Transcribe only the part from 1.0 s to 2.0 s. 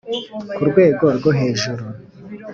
rwo hejuru